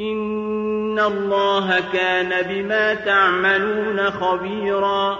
إن 0.00 0.98
الله 0.98 1.80
كان 1.92 2.42
بما 2.48 2.94
تعملون 2.94 4.10
خبيرا 4.10 5.18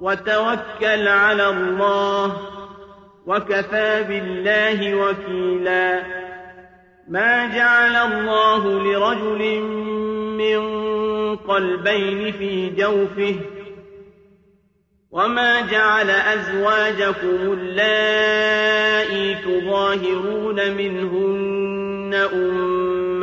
وتوكل 0.00 1.08
على 1.08 1.48
الله 1.48 2.36
وكفى 3.26 4.04
بالله 4.08 4.94
وكيلا 4.94 6.02
ما 7.08 7.46
جعل 7.56 7.96
الله 7.96 8.68
لرجل 8.68 9.60
من 10.40 10.60
قلبين 11.36 12.32
في 12.32 12.70
جوفه 12.70 13.34
وما 15.10 15.60
جعل 15.60 16.10
أزواجكم 16.10 17.52
اللائي 17.52 19.34
تظاهرون 19.34 20.70
منهن 20.76 22.14
أمهاتكم 22.14 22.89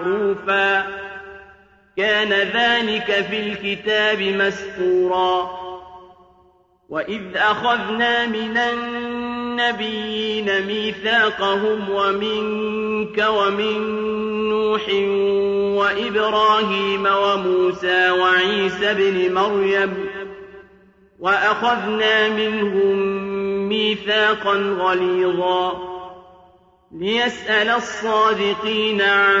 معروفا 0.00 0.86
كان 1.96 2.28
ذلك 2.28 3.26
في 3.30 3.40
الكتاب 3.40 4.22
مسطورا 4.22 5.60
وإذ 6.88 7.36
أخذنا 7.36 8.26
من 8.26 8.56
النبيين 8.56 10.66
ميثاقهم 10.66 11.90
ومنك 11.90 13.26
ومن 13.28 13.78
نوح 14.48 14.88
وإبراهيم 15.80 17.06
وموسى 17.06 18.10
وعيسى 18.10 18.94
بن 18.94 19.34
مريم 19.34 19.94
وأخذنا 21.20 22.28
منهم 22.28 22.98
ميثاقا 23.68 24.54
غليظا 24.78 25.90
ليسأل 26.92 27.68
الصادقين 27.68 29.02
عن 29.02 29.40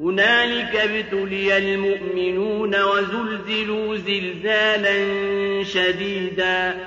هنالك 0.00 0.76
ابتلي 0.76 1.58
المؤمنون 1.58 2.82
وزلزلوا 2.82 3.96
زلزالا 3.96 4.94
شديدا. 5.64 6.86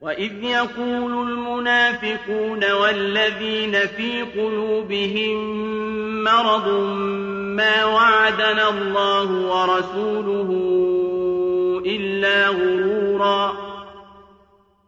وإذ 0.00 0.44
يقول 0.44 1.30
المنافقون 1.30 2.72
والذين 2.72 3.72
في 3.72 4.22
قلوبهم 4.22 5.34
مرض 6.24 6.68
ما 7.56 7.84
وعدنا 7.84 8.68
الله 8.68 9.32
ورسوله 9.32 10.50
إلا 11.86 12.48
غرورا. 12.48 13.70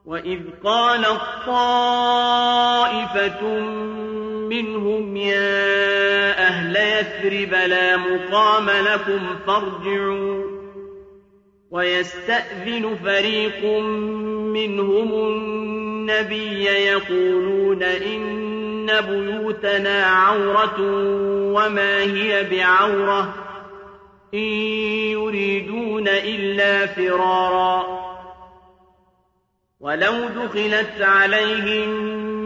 وإذ 0.07 0.41
قالت 0.65 1.21
طائفة 1.47 1.73
منهم 4.53 5.17
يا 5.17 6.39
أهل 6.49 6.77
يثرب 6.77 7.55
لا 7.55 7.97
مقام 7.97 8.71
لكم 8.71 9.21
فارجعوا 9.47 10.45
ويستأذن 11.71 12.97
فريق 13.05 13.65
منهم 14.53 15.13
النبي 15.13 16.65
يقولون 16.65 17.83
إن 17.83 19.01
بيوتنا 19.01 20.05
عورة 20.05 20.77
وما 21.55 22.01
هي 22.01 22.45
بعورة 22.51 23.35
إن 24.35 24.39
يريدون 25.13 26.09
إلا 26.09 26.87
فرارا 26.87 28.03
ولو 29.81 30.29
دخلت 30.29 31.01
عليهم 31.01 32.22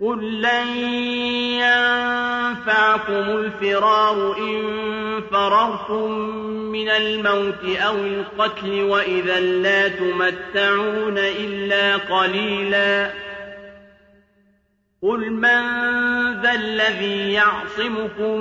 قل 0.00 0.40
لن 0.42 0.68
ينفعكم 1.62 3.12
الفرار 3.12 4.36
إن 4.38 4.62
فررتم 5.30 6.10
من 6.72 6.88
الموت 6.88 7.64
أو 7.76 7.96
القتل 7.96 8.82
وإذا 8.82 9.40
لا 9.40 9.88
تمتعون 9.88 11.18
إلا 11.18 11.96
قليلا 11.96 13.10
قل 15.02 15.30
من 15.30 15.62
ذا 16.42 16.54
الذي 16.54 17.32
يعصمكم 17.32 18.40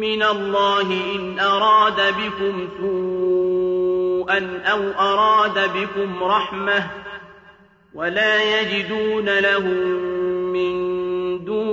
من 0.00 0.22
الله 0.22 1.16
إن 1.16 1.40
أراد 1.40 2.14
بكم 2.14 2.68
سوءا 2.80 4.62
أو 4.64 4.90
أراد 4.90 5.72
بكم 5.72 6.24
رحمة 6.24 6.90
ولا 7.94 8.60
يجدون 8.60 9.38
لهم 9.38 10.11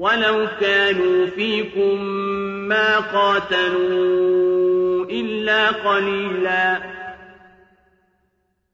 ولو 0.00 0.48
كانوا 0.60 1.26
فيكم 1.26 2.02
ما 2.68 2.98
قاتلوا 2.98 5.04
إلا 5.04 5.70
قليلا 5.70 6.80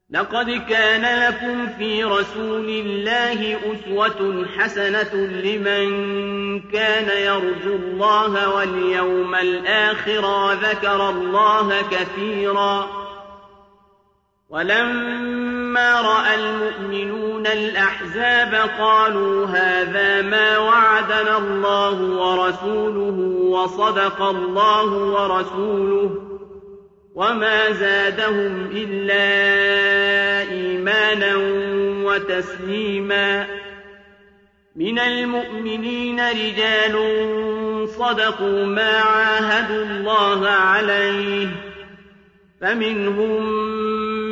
لقد 0.09 0.61
كان 0.69 1.27
لكم 1.27 1.67
في 1.67 2.03
رسول 2.03 2.69
الله 2.69 3.57
أسوة 3.57 4.45
حسنة 4.57 5.15
لمن 5.15 5.89
كان 6.71 7.23
يرجو 7.23 7.75
الله 7.75 8.55
واليوم 8.55 9.35
الآخر 9.35 10.25
وذكر 10.25 11.09
الله 11.09 11.81
كثيرا 11.91 12.87
ولما 14.49 16.01
رأى 16.01 16.35
المؤمنون 16.35 17.26
الأحزاب 17.53 18.69
قالوا 18.79 19.45
هذا 19.47 20.21
ما 20.21 20.57
وعدنا 20.57 21.37
الله 21.37 22.01
ورسوله 22.01 23.17
وصدق 23.49 24.21
الله 24.21 24.93
ورسوله 24.93 26.27
وما 27.15 27.71
زادهم 27.71 28.69
إلا 28.71 29.21
إيمانا 30.51 31.35
وتسليما 32.05 33.47
من 34.75 34.99
المؤمنين 34.99 36.19
رجال 36.19 36.95
صدقوا 37.89 38.65
ما 38.65 38.97
عاهدوا 38.97 39.85
الله 39.85 40.47
عليه 40.47 41.47
فمنهم 42.61 43.43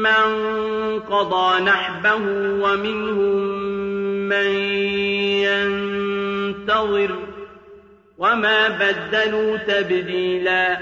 من 0.02 0.75
قضى 1.00 1.64
نحبه 1.64 2.16
ومنهم 2.64 3.36
من 4.30 4.52
ينتظر 5.46 7.16
وما 8.18 8.68
بدلوا 8.68 9.58
تبديلا 9.58 10.78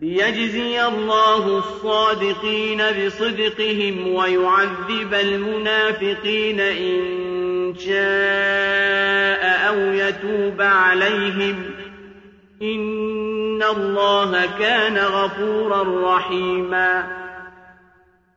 ليجزي 0.00 0.86
الله 0.86 1.58
الصادقين 1.58 2.82
بصدقهم 2.82 4.14
ويعذب 4.14 5.14
المنافقين 5.14 6.60
إن 6.60 7.74
شاء 7.78 9.68
أو 9.68 9.78
يتوب 9.92 10.60
عليهم 10.60 11.64
إن 12.62 13.62
الله 13.62 14.48
كان 14.58 14.98
غفورا 14.98 16.16
رحيما 16.16 17.20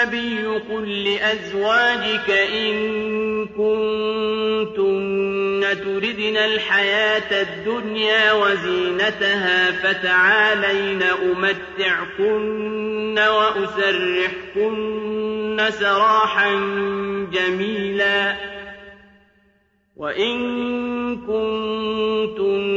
النبي 0.00 0.46
قل 0.46 1.04
لأزواجك 1.04 2.30
إن 2.30 3.46
كنتن 3.46 4.80
تردن 5.84 6.36
الحياة 6.36 7.42
الدنيا 7.42 8.32
وزينتها 8.32 9.70
فتعالين 9.70 11.02
أمتعكن 11.02 12.48
وأسرحكن 13.18 14.70
سراحا 15.70 16.50
جميلا 17.32 18.36
وإن 19.96 20.36
كنتن 21.16 22.70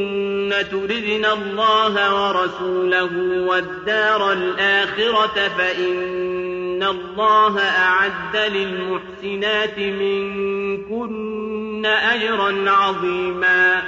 تردن 0.71 1.25
الله 1.25 1.95
ورسوله 2.15 3.11
والدار 3.47 4.31
الآخرة 4.31 5.47
فإن 5.57 6.42
إِنَّ 6.83 6.89
اللَّهَ 6.89 7.59
أَعَدَّ 7.59 8.35
لِلْمُحْسِنَاتِ 8.35 9.79
مِنكُنَّ 9.79 11.85
أَجْرًا 11.85 12.71
عَظِيمًا. 12.71 13.83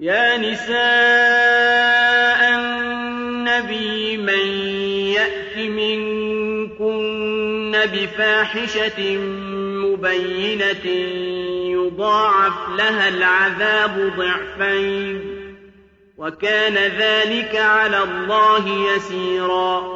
يا 0.00 0.36
نساء 0.36 0.76
النبي 2.58 4.16
من 4.16 4.46
يأت 5.14 5.58
منكن 5.58 7.76
بفاحشة 7.92 9.16
مبينة 9.86 10.86
يضاعف 11.76 12.68
لها 12.78 13.08
العذاب 13.08 14.12
ضعفين 14.16 15.20
وكان 16.18 16.74
ذلك 16.74 17.56
على 17.56 18.02
الله 18.02 18.94
يسيرا. 18.94 19.95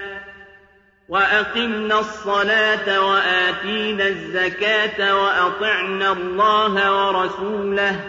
وأقمنا 1.11 1.99
الصلاة 1.99 3.07
وآتينا 3.09 4.07
الزكاة 4.07 5.23
وأطعنا 5.23 6.11
الله 6.11 7.07
ورسوله 7.07 7.99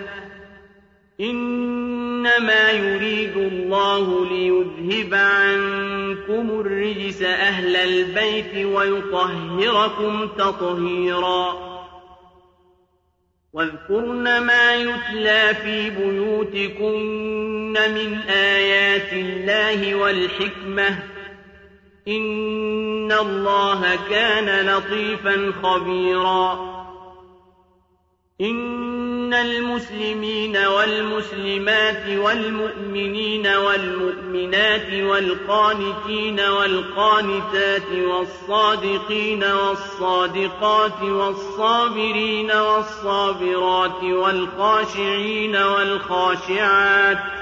إنما 1.20 2.70
يريد 2.70 3.36
الله 3.36 4.26
ليذهب 4.26 5.14
عنكم 5.14 6.60
الرجس 6.60 7.22
أهل 7.22 7.76
البيت 7.76 8.66
ويطهركم 8.66 10.28
تطهيرا 10.28 11.72
واذكرن 13.52 14.38
ما 14.38 14.74
يتلى 14.74 15.54
في 15.54 15.90
بيوتكن 15.90 17.72
من 17.72 18.18
آيات 18.28 19.12
الله 19.12 19.94
والحكمة 19.94 21.11
إن 22.08 23.12
الله 23.12 23.98
كان 24.10 24.66
لطيفا 24.66 25.52
خبيرا. 25.62 26.72
إن 28.40 29.34
المسلمين 29.34 30.56
والمسلمات 30.56 32.18
والمؤمنين 32.18 33.46
والمؤمنات 33.46 34.92
والقانتين 34.92 36.40
والقانتات 36.40 37.92
والصادقين 37.92 39.44
والصادقات 39.44 41.02
والصابرين 41.02 42.50
والصابرات 42.50 44.02
والخاشعين 44.02 45.56
والخاشعات 45.56 47.41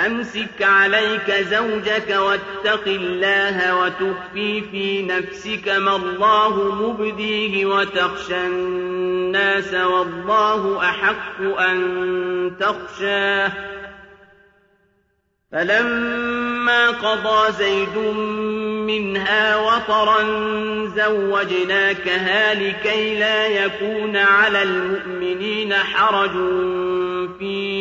أمسك 0.00 0.62
عليك 0.62 1.30
زوجك 1.30 2.16
واتق 2.18 2.84
الله 2.86 3.76
وتخفي 3.76 4.60
في 4.60 5.02
نفسك 5.02 5.68
ما 5.68 5.96
الله 5.96 6.74
مبديه 6.74 7.66
وتخشى 7.66 8.46
الناس 8.46 9.74
والله 9.74 10.80
أحق 10.90 11.40
أن 11.40 12.52
تخشاه. 12.60 13.52
فلما 15.52 16.90
قضى 16.90 17.52
زيد 17.52 17.98
منها 18.86 19.56
وطرا 19.56 20.22
زوجناكها 20.86 22.54
لكي 22.54 23.18
لا 23.18 23.46
يكون 23.46 24.16
على 24.16 24.62
المؤمنين 24.62 25.74
حرج 25.74 26.32
في 27.38 27.71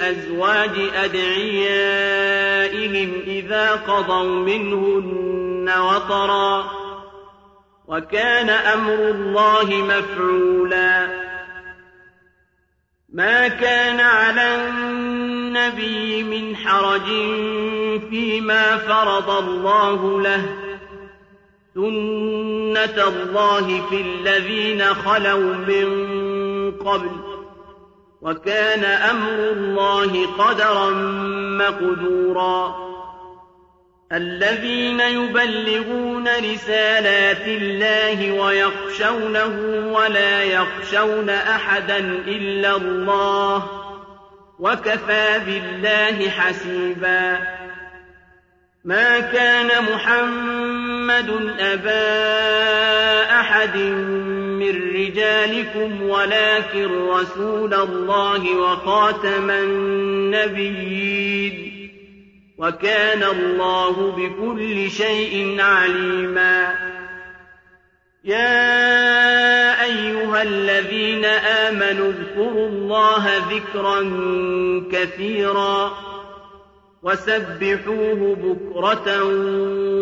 أزواج 0.00 0.90
أدعيائهم 0.94 3.12
إذا 3.26 3.72
قضوا 3.72 4.24
منهن 4.24 5.72
وطرا. 5.78 6.70
وكان 7.88 8.50
أمر 8.50 8.94
الله 8.94 9.64
مفعولا. 9.64 11.26
ما 13.12 13.48
كان 13.48 14.00
على 14.00 14.68
النبي 14.68 16.22
من 16.22 16.56
حرج 16.56 17.06
فيما 18.10 18.76
فرض 18.76 19.30
الله 19.30 20.20
له. 20.20 20.42
سنة 21.74 23.08
الله 23.08 23.82
في 23.90 24.00
الذين 24.00 24.84
خلوا 24.84 25.54
من 25.54 26.02
قبل. 26.72 27.35
وكان 28.26 28.84
أمر 28.84 29.38
الله 29.38 30.26
قدرا 30.38 30.90
مقدورا. 31.58 32.86
الذين 34.12 35.00
يبلغون 35.00 36.28
رسالات 36.52 37.46
الله 37.46 38.32
ويخشونه 38.32 39.54
ولا 39.92 40.42
يخشون 40.42 41.30
أحدا 41.30 41.98
إلا 42.26 42.76
الله 42.76 43.62
وكفى 44.58 45.40
بالله 45.46 46.30
حسيبا. 46.30 47.38
ما 48.84 49.20
كان 49.20 49.84
محمد 49.94 51.30
أبا 51.58 53.40
أحد 53.40 53.76
من 54.66 54.94
رجالكم 54.94 56.02
ولكن 56.02 57.08
رسول 57.08 57.74
الله 57.74 58.56
وخاتم 58.56 59.50
النبيين 59.50 60.92
وكان 62.58 63.22
الله 63.22 64.10
بكل 64.16 64.90
شيء 64.90 65.60
عليما. 65.60 66.74
يا 68.24 69.84
أيها 69.84 70.42
الذين 70.42 71.24
آمنوا 71.24 72.12
اذكروا 72.12 72.68
الله 72.68 73.30
ذكرا 73.50 74.00
كثيرا 74.92 75.92
وسبحوه 77.02 78.36
بكرة 78.42 79.22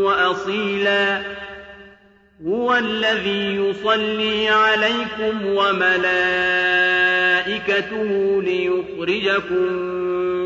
وأصيلا. 0.05 1.44
هو 2.43 2.75
الذي 2.75 3.57
يصلي 3.57 4.49
عليكم 4.49 5.47
وملائكته 5.47 6.03
ليخرجكم 8.43 9.73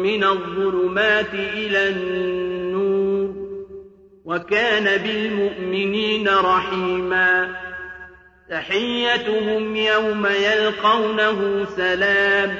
من 0.02 0.24
الظلمات 0.24 1.34
إلى 1.34 1.88
النور 1.88 3.34
وكان 4.24 5.02
بالمؤمنين 5.02 6.28
رحيما. 6.28 7.56
تحيتهم 8.50 9.76
يوم 9.76 10.26
يلقونه 10.26 11.66
سلام 11.76 12.56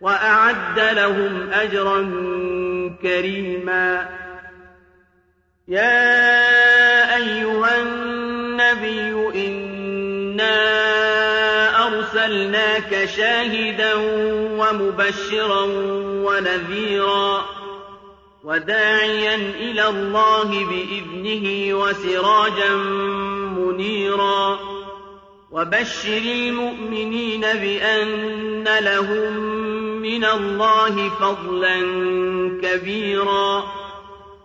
وأعد 0.00 0.78
لهم 0.78 1.50
أجرا 1.50 2.10
كريما. 3.02 4.08
يا 5.68 6.61
النبي 8.72 9.48
إنا 9.48 10.56
أرسلناك 11.86 13.04
شاهدا 13.16 13.94
ومبشرا 14.58 15.62
ونذيرا 16.24 17.44
وداعيا 18.44 19.34
إلى 19.34 19.88
الله 19.88 20.44
بإذنه 20.44 21.74
وسراجا 21.74 22.74
منيرا 23.56 24.58
وبشر 25.50 26.22
المؤمنين 26.24 27.40
بأن 27.40 28.64
لهم 28.80 29.36
من 30.02 30.24
الله 30.24 31.08
فضلا 31.08 31.76
كبيرا 32.62 33.81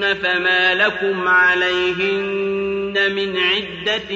فما 0.00 0.74
لكم 0.74 1.28
عليهن 1.28 2.94
من 3.14 3.38
عدة 3.38 4.10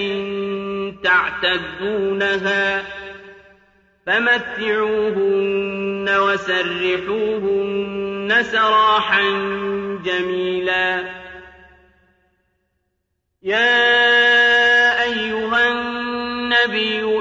تعتدونها 1.04 2.84
فمتعوهن 4.06 6.08
وسرحوهن 6.18 7.82
سراحا 8.42 9.22
جميلا 10.04 11.04
يا 13.42 15.02
أيها 15.02 15.72
النبي 15.72 17.11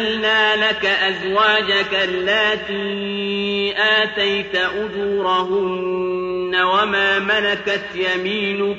أحللنا 0.00 0.56
لك 0.56 0.86
أزواجك 0.86 1.94
اللاتي 2.04 3.74
آتيت 3.78 4.56
أجورهن 4.56 6.56
وما 6.56 7.18
ملكت 7.18 7.84
يمينك 7.94 8.76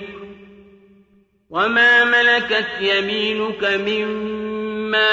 وما 1.50 2.04
ملكت 2.04 2.68
يمينك 2.82 3.64
مما 3.64 5.12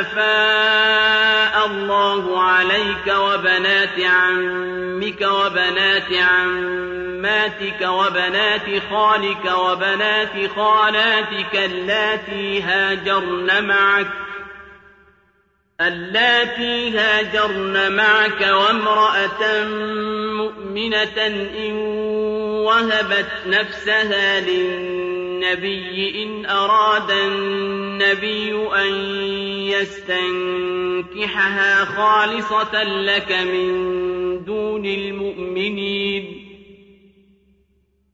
أفاء 0.00 1.66
الله 1.66 2.42
عليك 2.42 3.06
وبنات 3.06 4.00
عمك 4.00 5.20
وبنات 5.20 6.12
عماتك 6.12 7.80
وبنات 7.82 8.82
خالك 8.90 9.52
وبنات 9.58 10.50
خالاتك 10.56 11.54
اللاتي 11.54 12.62
هاجرن 12.62 13.64
معك 13.64 14.06
اللاتي 15.80 16.98
هاجرن 16.98 17.92
معك 17.92 18.40
وامرأة 18.40 19.64
مؤمنة 20.34 21.26
إن 21.66 21.72
وهبت 22.66 23.32
نفسها 23.46 24.40
للنبي 24.40 26.22
إن 26.22 26.46
أراد 26.46 27.10
النبي 27.10 28.68
أن 28.74 28.94
يستنكحها 31.10 31.84
خالصة 31.84 32.82
لك 32.82 33.32
من 33.32 34.44
دون 34.44 34.86
المؤمنين. 34.86 36.47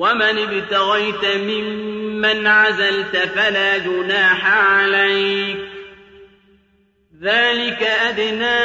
ومن 0.00 0.38
ابتغيت 0.38 1.24
ممن 1.36 2.46
عزلت 2.46 3.16
فلا 3.16 3.78
جناح 3.78 4.56
عليك 4.56 5.56
ذلك 7.22 7.82
أدنى 7.82 8.60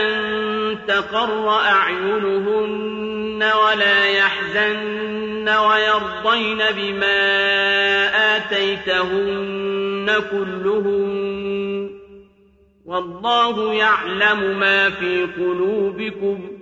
أن 0.00 0.78
تقر 0.88 1.48
أعينهن 1.50 3.42
ولا 3.64 4.06
يحزن 4.06 5.48
ويرضين 5.48 6.58
بما 6.76 7.16
آتيتهن 8.36 10.06
كلهن 10.30 11.90
والله 12.86 13.74
يعلم 13.74 14.58
ما 14.58 14.90
في 14.90 15.24
قلوبكم 15.36 16.61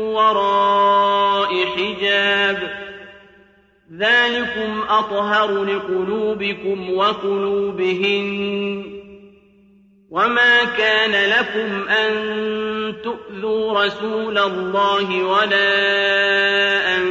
وراء 0.11 1.65
حجاب. 1.65 2.57
ذلكم 3.97 4.81
أطهر 4.89 5.63
لقلوبكم 5.63 6.93
وقلوبهن. 6.93 8.83
وما 10.11 10.63
كان 10.63 11.29
لكم 11.29 11.89
أن 11.89 12.11
تؤذوا 13.03 13.85
رسول 13.85 14.37
الله 14.37 15.23
ولا 15.23 15.77
أن 16.97 17.03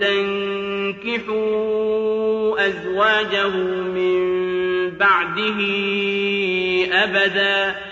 تنكحوا 0.00 1.42
أزواجه 2.66 3.48
من 3.48 4.22
بعده 4.90 5.58
أبدا. 6.92 7.91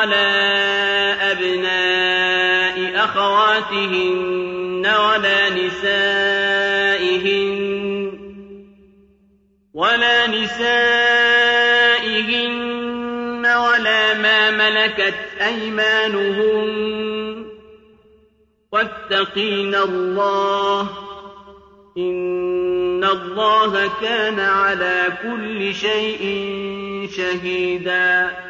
ولا 0.00 1.32
أبناء 1.32 3.04
أخواتهن 3.04 4.86
ولا 4.86 5.50
نسائهن 5.50 6.70
ولا 9.74 10.26
نسائهن 10.26 10.56
ولا 13.46 14.14
ما 14.14 14.50
ملكت 14.50 15.14
أيمانهن 15.40 16.70
واتقين 18.72 19.74
الله 19.74 20.88
إن 21.98 23.04
الله 23.04 23.90
كان 24.00 24.40
على 24.40 25.12
كل 25.22 25.74
شيء 25.74 26.20
شهيدا 27.16 28.49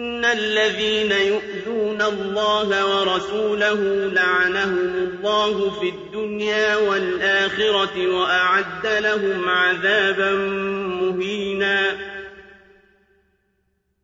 الذين 0.25 1.11
يؤذون 1.11 2.01
الله 2.01 2.85
ورسوله 2.85 4.11
لعنهم 4.13 4.93
الله 4.95 5.79
في 5.79 5.89
الدنيا 5.89 6.75
والآخرة 6.75 8.07
وأعد 8.07 8.85
لهم 8.85 9.49
عذابا 9.49 10.31
مهينا 11.01 11.97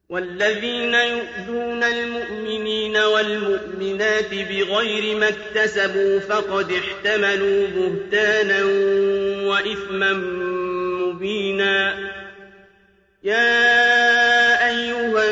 والذين 0.09 0.93
يؤذون 0.93 1.83
المؤمنين 1.83 2.97
والمؤمنات 2.97 4.33
بغير 4.33 5.17
ما 5.17 5.29
اكتسبوا 5.29 6.19
فقد 6.19 6.71
احتملوا 6.71 7.67
بهتانا 7.67 8.63
وإثما 9.47 10.13
مبينا 11.03 12.09
يا 13.23 14.67
أيها 14.69 15.31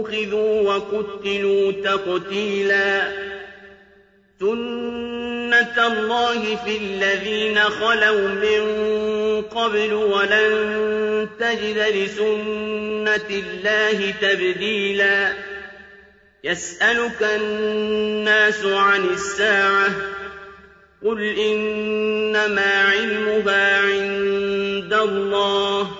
أخذوا 0.00 0.60
وقتلوا 0.60 1.72
تقتيلا 1.72 3.08
سنة 4.40 5.86
الله 5.86 6.56
في 6.56 6.76
الذين 6.76 7.58
خلوا 7.58 8.28
من 8.28 8.62
قبل 9.42 9.92
ولن 9.92 11.28
تجد 11.40 11.78
لسنة 11.78 13.28
الله 13.30 14.14
تبديلا 14.20 15.32
يسألك 16.44 17.22
الناس 17.22 18.64
عن 18.64 19.04
الساعة 19.04 19.88
قل 21.04 21.22
إنما 21.22 22.84
علمها 22.84 23.78
عند 23.78 24.92
الله 24.92 25.99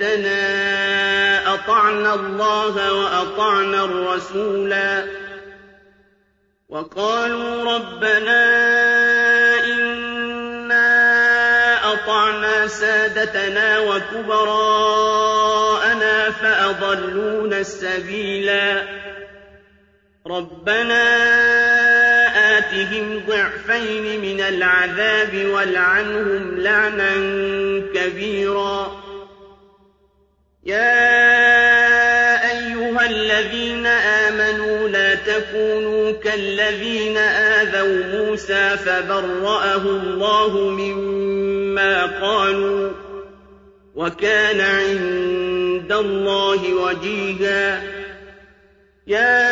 ليتنا 0.00 1.54
أطعنا 1.54 2.14
الله 2.14 2.92
وأطعنا 2.92 3.84
الرسولا 3.84 5.04
وقالوا 6.68 7.74
ربنا 7.74 8.70
وأطعنا 11.90 12.66
سادتنا 12.66 13.78
وكبراءنا 13.78 15.10
فأضلونا 16.30 17.58
السبيلا 17.58 18.82
ربنا 20.26 21.04
آتهم 22.58 23.22
ضعفين 23.28 24.20
من 24.20 24.40
العذاب 24.40 25.46
والعنهم 25.46 26.60
لعنا 26.60 27.14
كبيرا. 27.94 28.99
يا 30.64 32.50
أيها 32.50 33.06
الذين 33.06 33.86
آمنوا 33.86 34.88
لا 34.88 35.14
تكونوا 35.14 36.12
كالذين 36.12 37.16
آذوا 37.16 38.04
موسى 38.04 38.76
فبرأه 38.76 39.76
الله 39.76 40.58
مما 40.58 42.06
قالوا 42.06 42.90
وكان 43.94 44.60
عند 44.60 45.92
الله 45.92 46.74
وجيها 46.74 47.82
يا 49.06 49.50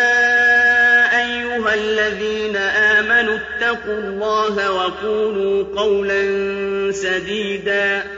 أيها 1.21 1.75
الذين 1.75 2.57
آمنوا 2.57 3.39
اتقوا 3.39 3.99
الله 3.99 4.73
وقولوا 4.73 5.65
قولا 5.77 6.23
سديدا 6.93 8.18